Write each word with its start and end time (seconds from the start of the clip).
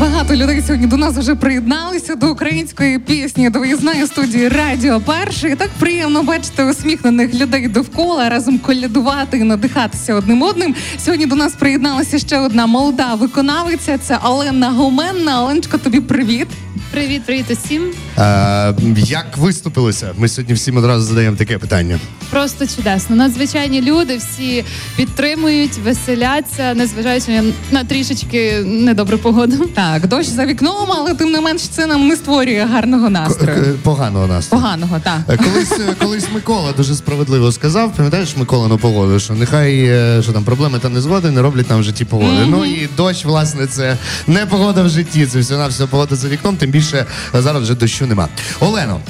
Багато 0.00 0.34
людей 0.34 0.62
сьогодні 0.66 0.86
до 0.86 0.96
нас 0.96 1.14
вже 1.14 1.34
приєдналися 1.34 2.14
до 2.14 2.32
української 2.32 2.98
пісні 2.98 3.50
до 3.50 3.60
виїзної 3.60 4.06
студії 4.06 4.48
Радіо 4.48 5.00
Перший. 5.00 5.54
Так 5.54 5.70
приємно 5.78 6.22
бачити 6.22 6.64
усміхнених 6.64 7.34
людей 7.34 7.68
довкола 7.68 8.28
разом 8.28 8.58
колядувати 8.58 9.38
і 9.38 9.42
надихатися 9.42 10.14
одним 10.14 10.42
одним. 10.42 10.74
Сьогодні 10.98 11.26
до 11.26 11.36
нас 11.36 11.52
приєдналася 11.52 12.18
ще 12.18 12.38
одна 12.38 12.66
молода 12.66 13.14
виконавиця. 13.14 13.98
Це 13.98 14.18
Олена 14.24 14.70
Гоменна. 14.70 15.42
Оленочка, 15.42 15.78
тобі 15.78 16.00
привіт. 16.00 16.48
Привіт, 16.90 17.22
привіт 17.26 17.44
усім. 17.50 17.82
Е, 18.18 18.74
як 18.96 19.36
виступилося? 19.36 20.12
Ми 20.18 20.28
сьогодні 20.28 20.54
всім 20.54 20.76
одразу 20.76 21.06
задаємо 21.06 21.36
таке 21.36 21.58
питання. 21.58 21.98
Просто 22.30 22.66
чудесно. 22.66 23.16
Надзвичайні 23.16 23.82
люди 23.82 24.16
всі 24.16 24.64
підтримують, 24.96 25.78
веселяться, 25.84 26.74
незважаючи 26.74 27.42
на 27.70 27.84
трішечки 27.84 28.62
недобру 28.66 29.18
погоду. 29.18 29.66
Так, 29.74 30.06
дощ 30.08 30.28
за 30.28 30.46
вікном, 30.46 30.86
але 30.88 31.14
тим 31.14 31.30
не 31.32 31.40
менш 31.40 31.62
це 31.62 31.86
нам 31.86 32.08
не 32.08 32.16
створює 32.16 32.68
гарного 32.72 33.10
настрою. 33.10 33.62
К- 33.64 33.78
Поганого 33.82 34.26
настрою. 34.26 34.62
Поганого, 34.62 34.98
так. 35.04 35.18
Е, 35.28 35.36
Колись, 35.36 35.72
е, 35.72 35.94
колись 36.00 36.26
Микола 36.34 36.72
дуже 36.72 36.94
справедливо 36.94 37.52
сказав, 37.52 37.92
пам'ятаєш 37.96 38.36
Миколану 38.36 38.78
погоду, 38.78 39.20
що 39.20 39.34
нехай 39.34 39.84
е, 39.84 40.20
що 40.22 40.32
там 40.32 40.44
проблеми 40.44 40.78
та 40.78 40.88
незгоди 40.88 41.30
не 41.30 41.42
роблять 41.42 41.70
нам 41.70 41.80
в 41.80 41.82
житті 41.82 42.04
погоди. 42.04 42.46
Ну 42.48 42.64
і 42.64 42.88
дощ, 42.96 43.24
власне, 43.24 43.66
це 43.66 43.96
не 44.26 44.46
погода 44.46 44.82
в 44.82 44.88
житті, 44.88 45.26
це 45.26 45.38
все 45.38 45.56
на 45.56 45.66
все 45.66 45.86
погода 45.86 46.16
за 46.16 46.28
вікном, 46.28 46.56
тим 46.56 46.70
більше 46.70 46.79
е, 46.94 47.06
зараз 47.34 47.62
вже 47.62 47.74
дощу 47.74 48.06
нема. 48.06 48.28
Олено, 48.60 49.00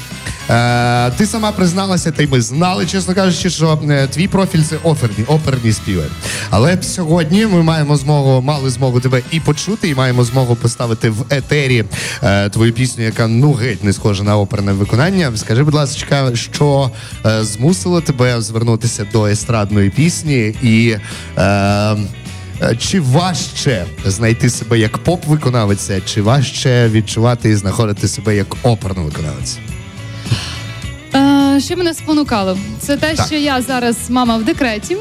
е, 0.51 1.10
ти 1.10 1.27
сама 1.27 1.52
призналася, 1.52 2.10
та 2.10 2.23
й 2.23 2.27
ми 2.27 2.41
знали, 2.41 2.87
чесно 2.87 3.15
кажучи, 3.15 3.51
що 3.51 3.79
е, 3.91 4.06
твій 4.06 4.29
профіль 4.29 4.62
це 4.62 4.77
оперні, 4.83 5.24
оперні 5.27 5.73
співи. 5.73 6.05
Але 6.51 6.83
сьогодні 6.83 7.46
ми 7.46 7.62
маємо 7.62 7.96
змогу, 7.96 8.43
мали 8.43 8.70
змогу 8.70 9.01
тебе 9.01 9.23
і 9.30 9.41
почути, 9.41 9.88
і 9.88 9.95
маємо 9.95 10.24
змогу 10.24 10.56
поставити 10.56 11.10
в 11.10 11.24
етері 11.30 11.84
е, 12.23 12.48
твою 12.48 12.73
пісню, 12.73 13.05
яка 13.05 13.27
ну 13.27 13.52
геть 13.52 13.84
не 13.84 13.93
схожа 13.93 14.23
на 14.23 14.38
оперне 14.38 14.73
виконання. 14.73 15.32
Скажи, 15.37 15.63
будь 15.63 15.74
ласка, 15.74 16.30
що 16.35 16.91
змусило 17.41 18.01
тебе 18.01 18.41
звернутися 18.41 19.07
до 19.13 19.26
естрадної 19.26 19.91
пісні 19.91 20.54
і. 20.63 20.96
Е, 21.38 21.96
чи 22.79 23.01
важче 23.01 23.85
знайти 24.05 24.51
себе 24.51 24.79
як 24.79 24.99
поп-виконавиця, 24.99 26.01
чи 26.07 26.23
важче 26.23 26.89
відчувати 26.89 27.51
і 27.51 27.57
знаходити 27.57 28.09
себе 28.09 28.37
як 28.37 28.57
оперну 28.63 29.05
виконавиця? 29.05 29.59
Е, 31.15 31.61
що 31.61 31.77
мене 31.77 31.95
спонукало? 31.95 32.59
Це 32.79 32.97
те, 32.97 33.15
Так. 33.15 33.27
що 33.27 33.35
я 33.37 33.63
зараз 33.63 33.97
мама 34.09 34.37
в 34.37 34.45
декреті. 34.45 34.97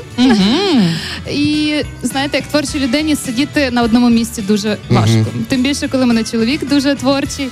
І 1.31 1.73
знаєте, 2.03 2.37
як 2.37 2.47
творчій 2.47 2.79
людині 2.79 3.15
сидіти 3.15 3.71
на 3.71 3.81
одному 3.83 4.09
місці 4.09 4.41
дуже 4.41 4.77
важко. 4.89 5.25
Тим 5.47 5.63
більше, 5.63 5.87
коли 5.87 6.05
мене 6.05 6.23
чоловік 6.23 6.69
дуже 6.69 6.95
творчий. 6.95 7.49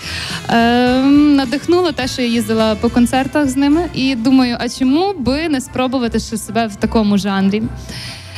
Е, 0.50 1.02
надихнуло 1.04 1.92
те, 1.92 2.08
що 2.08 2.22
я 2.22 2.28
їздила 2.28 2.76
по 2.76 2.90
концертах 2.90 3.50
з 3.50 3.56
ними, 3.56 3.82
і 3.94 4.16
думаю, 4.16 4.58
а 4.60 4.70
чому 4.70 5.14
би 5.14 5.50
не 5.50 5.62
спробувати 5.62 6.20
ще 6.20 6.38
себе 6.38 6.68
в 6.68 6.76
такому 6.76 7.18
жанрі? 7.18 7.64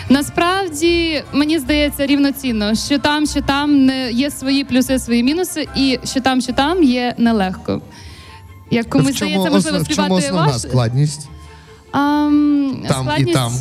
Насправді 0.10 1.24
мені 1.34 1.60
здається 1.60 2.06
рівноцінно, 2.06 2.76
що 2.76 3.00
там, 3.00 3.26
що 3.26 3.42
там 3.42 3.86
не 3.86 4.12
є 4.12 4.32
свої 4.32 4.64
плюси, 4.64 5.00
свої 5.00 5.24
мінуси, 5.24 5.68
і 5.76 6.00
що 6.04 6.22
там, 6.22 6.42
що 6.42 6.54
там 6.54 6.84
є 6.84 7.16
нелегко. 7.18 7.82
Як 8.72 8.90
комусь 8.90 9.16
здається, 9.18 9.50
можливо, 9.50 9.78
ос- 9.78 9.84
в 9.84 9.88
чому 9.88 10.06
співати 10.08 10.26
основна 10.26 10.52
ваш 10.52 10.62
складність? 10.62 11.28
Ам, 11.92 12.84
Там 12.88 13.02
і 13.02 13.04
складність, 13.04 13.34
там. 13.34 13.54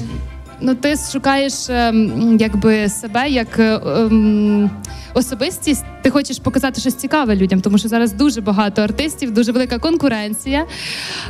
Ну, 0.61 0.75
ти 0.75 0.95
шукаєш 1.13 1.53
ем, 1.69 2.37
якби 2.41 2.89
себе 2.89 3.29
як 3.29 3.59
е, 3.59 3.81
ем, 3.87 4.71
особистість. 5.15 5.85
Ти 6.03 6.11
хочеш 6.11 6.39
показати 6.39 6.81
щось 6.81 6.95
цікаве 6.95 7.37
людям, 7.37 7.61
тому 7.61 7.79
що 7.79 7.89
зараз 7.89 8.13
дуже 8.13 8.41
багато 8.41 8.83
артистів, 8.83 9.31
дуже 9.31 9.53
велика 9.53 9.79
конкуренція. 9.79 10.67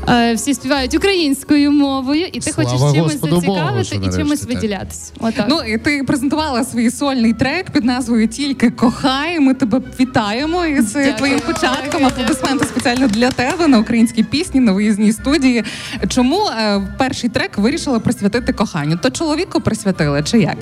Е, 0.09 0.35
всі 0.35 0.55
співають 0.55 0.95
українською 0.95 1.73
мовою, 1.73 2.27
і 2.33 2.41
ти 2.41 2.53
Слава 2.53 2.71
хочеш 2.71 2.93
чимось 2.95 3.13
Господу 3.13 3.35
зацікавити 3.41 3.85
що 3.85 3.97
і 3.97 4.17
чимось 4.17 4.41
так. 4.41 4.49
виділятися. 4.49 5.13
Отак. 5.21 5.47
Ну 5.49 5.61
і 5.63 5.79
ти 5.79 6.05
презентувала 6.07 6.65
свій 6.65 6.91
сольний 6.91 7.33
трек 7.33 7.71
під 7.71 7.85
назвою 7.85 8.29
Тільки 8.29 8.71
кохай. 8.71 9.41
Ми 9.41 9.55
тебе 9.55 9.81
вітаємо 10.01 10.67
із 10.67 10.93
Дякую. 10.93 11.15
твоїм 11.15 11.41
початком. 11.41 12.07
Аплодисменти 12.07 12.65
спеціально 12.65 13.09
для 13.09 13.31
тебе 13.31 13.69
на 13.69 13.79
українській 13.79 14.23
пісні 14.23 14.61
на 14.61 14.73
виїзній 14.73 15.13
студії. 15.13 15.65
Чому 16.09 16.47
е, 16.47 16.83
перший 16.99 17.31
трек 17.31 17.59
вирішила 17.59 18.01
присвятити 18.01 18.53
коханню? 18.53 18.97
То 19.03 19.11
чоловіку 19.19 19.61
присвятили 19.61 20.23
чи 20.23 20.41
як? 20.41 20.57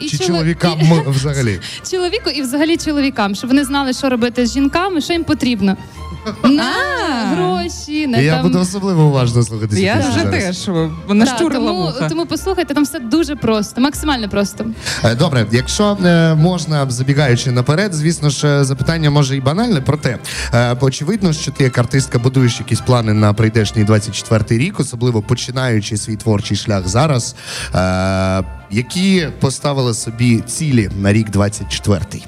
І 0.00 0.08
Чи 0.08 0.16
чоло- 0.16 0.26
чоловікам 0.26 0.78
і- 0.80 1.10
взагалі? 1.10 1.60
чоловіку 1.90 2.30
і 2.30 2.42
взагалі 2.42 2.76
чоловікам, 2.76 3.34
щоб 3.34 3.50
вони 3.50 3.64
знали, 3.64 3.92
що 3.92 4.08
робити 4.08 4.46
з 4.46 4.52
жінками, 4.52 5.00
що 5.00 5.12
їм 5.12 5.24
потрібно. 5.24 5.76
Не 6.44 6.62
А. 6.62 7.26
гроші, 7.34 8.06
не 8.06 8.24
Я 8.24 8.32
там... 8.34 8.42
буду 8.42 8.58
особливо 8.60 9.02
уважно 9.04 9.42
слухати 9.42 9.80
Я 9.80 9.94
вже 9.94 10.12
зараз. 10.12 10.30
теж 10.30 10.56
Так, 10.66 11.16
нащурила 11.16 11.66
тому, 11.66 11.82
вуха. 11.82 12.08
тому 12.08 12.26
послухайте, 12.26 12.74
там 12.74 12.84
все 12.84 12.98
дуже 13.00 13.36
просто, 13.36 13.80
максимально 13.80 14.28
просто. 14.28 14.64
Е, 15.04 15.14
Добре, 15.14 15.46
якщо 15.52 15.98
е, 16.04 16.34
можна, 16.34 16.90
забігаючи 16.90 17.50
наперед, 17.50 17.94
звісно 17.94 18.30
ж, 18.30 18.46
е, 18.48 18.64
запитання 18.64 19.10
може 19.10 19.36
і 19.36 19.40
банальне, 19.40 19.80
проте 19.80 20.18
е, 20.54 20.76
очевидно, 20.80 21.32
що 21.32 21.50
ти 21.50 21.64
як 21.64 21.78
артистка 21.78 22.18
будуєш 22.18 22.58
якісь 22.58 22.80
плани 22.80 23.12
на 23.12 23.32
прийдешній 23.32 23.84
24-й 23.84 24.58
рік, 24.58 24.80
особливо 24.80 25.22
починаючи 25.22 25.96
свій 25.96 26.16
творчий 26.16 26.56
шлях 26.56 26.88
зараз. 26.88 27.34
Е, 27.74 28.42
які 28.70 29.28
поставили 29.40 29.94
собі 29.94 30.40
цілі 30.40 30.90
на 31.00 31.12
рік 31.12 31.30
24-й? 31.30 32.22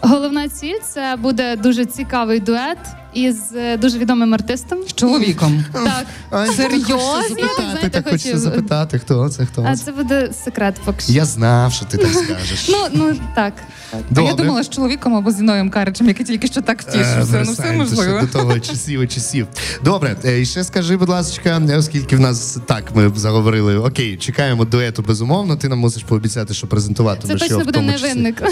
Головна 0.00 0.48
ціль 0.48 0.78
це 0.84 1.16
буде 1.16 1.56
дуже 1.56 1.84
цікавий 1.84 2.40
дует 2.40 2.78
із 3.16 3.36
е, 3.56 3.76
дуже 3.76 3.98
відомим 3.98 4.34
артистом. 4.34 4.78
З 4.88 4.92
чоловіком. 4.94 5.64
Так, 5.72 6.06
Ай, 6.30 6.48
Серйозно? 6.48 7.22
запитати, 7.28 7.62
Знаєте, 7.70 7.90
так 7.90 8.04
хочеться 8.04 8.28
хочу- 8.28 8.38
запитати, 8.38 8.98
хто 8.98 9.28
це, 9.28 9.46
хто 9.46 9.66
а 9.68 9.76
це. 9.76 9.84
це 9.84 9.92
буде 9.92 10.30
секрет 10.44 10.74
поки 10.84 11.00
що. 11.00 11.12
Я 11.12 11.24
знав, 11.24 11.72
що 11.72 11.84
ти 11.84 11.96
так 11.98 12.12
скажеш. 12.12 12.68
Ну, 12.68 12.76
ну 12.92 13.14
так. 13.34 13.54
так. 13.90 14.00
А 14.16 14.20
я 14.20 14.32
думала 14.34 14.62
з 14.62 14.68
чоловіком 14.68 15.14
або 15.14 15.30
з 15.30 15.40
Іною 15.40 15.70
Каричем, 15.70 16.08
який 16.08 16.26
тільки 16.26 16.46
що 16.46 16.60
так 16.62 16.82
втішився. 16.82 17.16
Ну 17.18 17.24
все 17.24 17.38
Версайн, 17.38 17.78
можливо. 17.78 18.20
До 18.20 18.26
того 18.26 18.60
часів 18.60 19.00
і 19.02 19.06
часів. 19.06 19.46
Добре, 19.84 20.16
е, 20.24 20.40
і 20.40 20.46
ще 20.46 20.64
скажи, 20.64 20.96
будь 20.96 21.08
ласка, 21.08 21.62
оскільки 21.78 22.16
в 22.16 22.20
нас 22.20 22.58
так 22.66 22.84
ми 22.94 23.12
заговорили, 23.16 23.76
окей, 23.78 24.16
чекаємо 24.16 24.64
дуету 24.64 25.02
безумовно. 25.02 25.56
Ти 25.56 25.68
нам 25.68 25.78
мусиш 25.78 26.02
пообіцяти, 26.02 26.54
що 26.54 26.66
презентуватимеш 26.66 27.38
Це 27.40 27.48
точно 27.48 27.58
в 27.62 27.64
буде 27.64 27.72
тому 27.78 27.92
числі. 27.92 28.06
невинник. 28.08 28.42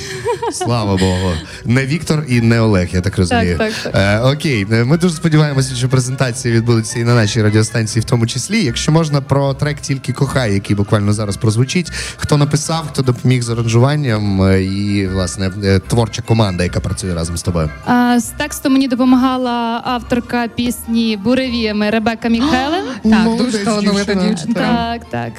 Слава 0.53 0.97
Богу. 0.97 1.33
Не 1.65 1.87
Віктор 1.87 2.25
і 2.29 2.41
не 2.41 2.61
Олег, 2.61 2.89
я 2.93 3.01
так 3.01 3.19
розумію. 3.19 3.59
Так, 3.59 3.73
так, 3.83 3.93
Е, 3.95 4.21
окей, 4.21 4.54
е, 4.63 4.85
ми 4.85 4.99
дуже 4.99 5.15
сподіваємося, 5.15 5.75
що 5.75 5.89
презентації 5.89 6.55
відбудуться 6.55 6.99
і 6.99 7.05
на 7.05 7.15
нашій 7.15 7.43
радіостанції, 7.43 8.03
в 8.03 8.05
тому 8.05 8.27
числі. 8.27 8.65
Якщо 8.65 8.93
можна 8.93 9.21
про 9.21 9.55
трек 9.55 9.81
тільки 9.81 10.13
кохай, 10.13 10.55
який 10.55 10.77
буквально 10.77 11.13
зараз 11.13 11.37
прозвучить. 11.37 11.93
Хто 12.17 12.37
написав, 12.37 12.87
хто 12.93 13.03
допоміг 13.03 13.43
з 13.43 13.51
аранжуванням, 13.51 14.43
е, 14.43 14.63
і 14.63 15.09
власне 15.09 15.51
е, 15.65 15.79
творча 15.79 16.23
команда, 16.23 16.65
яка 16.65 16.81
працює 16.81 17.15
разом 17.15 17.37
з 17.37 17.43
тобою. 17.43 17.71
А, 17.87 18.21
з 18.21 18.25
текстом 18.25 18.73
мені 18.73 18.89
допомагала 18.89 19.83
авторка 19.85 20.49
пісні 20.49 21.19
Буревіями 21.25 21.91
Ребека 21.91 22.29
Міхелен. 22.29 22.85
Так, 23.05 23.25
Молодець, 23.25 23.53
дуже 23.53 23.65
талановита 23.65 24.15
дівчинка. 24.15 24.61
Так, 24.61 25.11
так. 25.11 25.33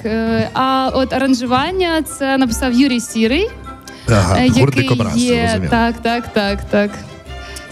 А 0.53 0.89
от 0.93 1.13
аранжування 1.13 2.01
це 2.01 2.37
написав 2.37 2.73
Юрій 2.73 2.99
Сірий. 2.99 3.49
Ага, 4.09 4.41
який 4.41 4.99
є 5.15 5.61
так, 5.69 5.95
так, 6.01 6.33
так, 6.33 6.69
так. 6.69 6.91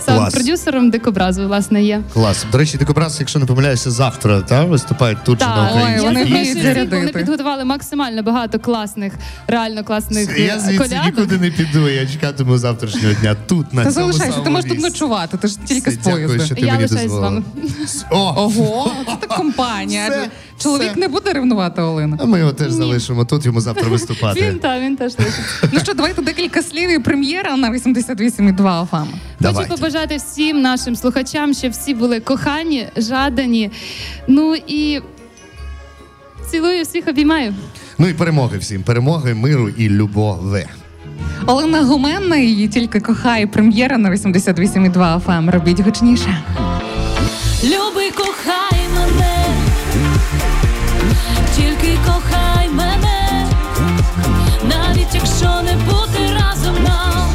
Сам 0.05 0.17
Клас. 0.17 0.33
продюсером 0.33 0.89
дикобразу, 0.89 1.47
власне, 1.47 1.83
є. 1.83 2.01
Клас. 2.13 2.45
До 2.51 2.57
речі, 2.57 2.77
дикобраз, 2.77 3.17
якщо 3.19 3.39
не 3.39 3.45
помиляюся, 3.45 3.91
завтра 3.91 4.41
та 4.41 4.65
виступають 4.65 5.17
тут 5.23 5.39
же 5.39 5.45
на 5.45 5.69
Ой, 5.73 5.79
Україні. 5.81 6.01
вони 6.05 6.23
вміють 6.25 6.47
запрошую 6.47 6.63
зарядити. 6.73 6.97
Вони 6.97 7.11
підготували 7.11 7.63
максимально 7.65 8.23
багато 8.23 8.59
класних, 8.59 9.13
реально 9.47 9.83
класних 9.83 10.39
Я 10.39 10.55
е, 10.55 10.59
звідси 10.59 10.77
колядок. 10.77 11.05
нікуди 11.05 11.37
не 11.37 11.49
піду. 11.51 11.89
Я 11.89 12.07
чекатиму 12.07 12.57
завтрашнього 12.57 13.13
дня. 13.13 13.35
Тут 13.47 13.73
на 13.73 13.83
Та 13.83 13.91
цьому 13.91 14.05
залишайся, 14.11 14.25
ти 14.25 14.31
самому 14.33 14.51
можеш 14.51 14.69
тут 14.71 14.77
місці. 14.79 14.89
ночувати, 14.89 15.37
ти 15.37 15.47
ж 15.47 15.57
тільки 15.65 15.91
з 15.91 15.97
дякую, 15.97 16.27
поїзду. 16.27 16.45
що 16.45 16.55
ти 16.55 16.61
Я 16.61 16.71
мені 16.73 16.83
лишаюсь 16.83 17.01
з 17.01 17.13
дозволила. 17.13 17.29
вами. 17.29 17.43
О, 18.11 18.33
Ого, 18.37 18.91
компанія. 19.55 20.09
Все, 20.09 20.17
Адже 20.19 20.29
Чоловік 20.63 20.91
все. 20.91 20.99
не 20.99 21.07
буде 21.07 21.33
ревнувати 21.33 21.81
Олена. 21.81 22.17
а 22.21 22.25
ми 22.25 22.39
його 22.39 22.53
теж 22.53 22.71
залишимо 22.71 23.25
тут, 23.25 23.45
йому 23.45 23.61
завтра 23.61 23.83
Він 23.85 23.91
виступати. 23.91 24.53
та 24.61 24.79
він 24.79 24.95
теж 24.97 25.13
лишиться. 25.19 25.69
Ну 25.71 25.79
що, 25.79 25.93
давайте 25.93 26.21
декілька 26.21 26.61
слів 26.61 26.89
і 26.95 26.99
прем'єра 26.99 27.57
на 27.57 27.71
88,2 27.71 28.81
ОФАМ. 28.83 29.07
Давайте. 29.39 29.69
Хочу 29.69 29.81
побажати 29.81 30.17
всім 30.17 30.61
нашим 30.61 30.95
слухачам, 30.95 31.53
щоб 31.53 31.71
всі 31.71 31.93
були 31.93 32.19
кохані, 32.19 32.87
жадані. 32.97 33.71
Ну 34.27 34.55
і 34.67 35.01
цілую 36.51 36.83
всіх, 36.83 37.07
обіймаю. 37.07 37.53
Ну 37.97 38.07
і 38.07 38.13
перемоги 38.13 38.57
всім. 38.57 38.83
Перемоги, 38.83 39.33
миру 39.33 39.69
і 39.69 39.89
любові. 39.89 40.65
Олена 41.45 41.81
Гуменна, 41.83 42.37
її 42.37 42.67
тільки 42.67 42.99
кохає 42.99 43.47
прем'єра 43.47 43.97
на 43.97 44.09
88,2 44.09 45.17
ОФАМ. 45.17 45.49
Робіть 45.49 45.79
гучніше. 45.79 46.43
Люби, 47.63 48.11
кохай 48.17 48.79
мене, 48.95 49.32
тільки 51.55 51.97
кохай 52.05 52.69
мене, 52.69 53.47
навіть 54.63 55.15
якщо 55.15 55.61
не 55.61 55.75
бути 55.75 56.33
разом 56.39 56.83
нам, 56.83 57.33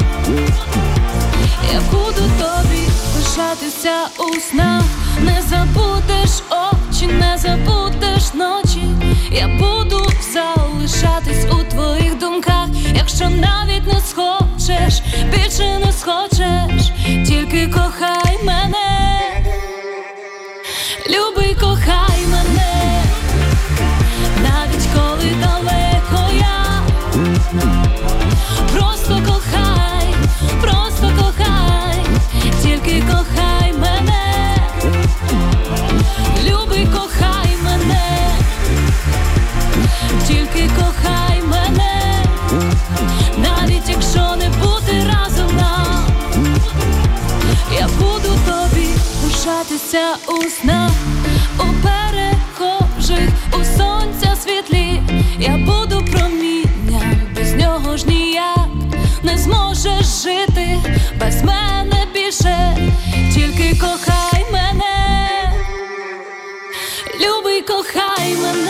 лишатися 3.38 3.94
у 4.18 4.40
снах, 4.40 4.84
не 5.20 5.42
забудеш 5.42 6.42
очі, 6.50 7.06
не 7.06 7.38
забудеш 7.38 8.34
ночі. 8.34 8.82
Я 9.30 9.48
буду 9.48 10.06
залишатись 10.32 11.44
у 11.52 11.70
твоїх 11.70 12.18
думках, 12.18 12.68
якщо 12.94 13.24
навіть 13.28 13.86
не 13.86 14.00
схочеш, 14.00 15.02
більше 15.32 15.78
не 15.84 15.92
схочеш, 15.92 16.92
тільки 17.26 17.66
кохай 17.66 18.17
тільки 40.58 40.70
кохай 40.74 41.42
мене, 41.42 42.24
навіть 43.36 43.88
якщо 43.88 44.36
не 44.36 44.48
бути 44.48 45.06
разом 45.06 45.56
нам, 45.56 46.06
я 47.80 47.88
буду 47.88 48.38
тобі 48.46 48.88
лишатися 49.24 50.16
у 50.28 50.42
снах, 50.42 50.92
у 51.58 51.64
перехожих, 51.82 53.30
у 53.52 53.78
сонця 53.78 54.36
світлі, 54.42 55.02
я 55.38 55.56
буду 55.56 56.04
промінням, 56.12 57.20
без 57.36 57.54
нього 57.54 57.96
ж 57.96 58.06
ніяк 58.06 58.68
не 59.22 59.38
зможеш 59.38 60.06
жити 60.22 60.78
без 61.20 61.42
мене 61.42 62.06
більше, 62.14 62.76
тільки 63.34 63.80
кохай 63.80 64.46
мене, 64.52 65.52
любий, 67.20 67.62
кохай 67.62 68.36
мене, 68.42 68.67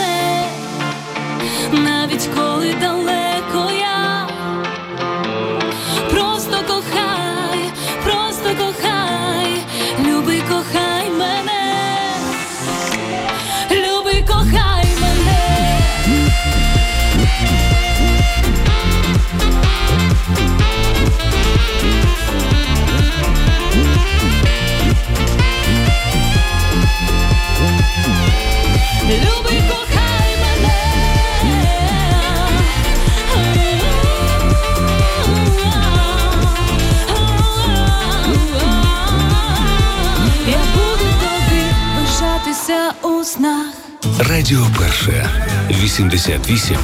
Радіо 44.29 44.67
Перше 44.79 45.29
88 45.69 46.77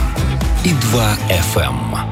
і 0.63 0.69
2 0.69 1.18
FM. 1.30 2.06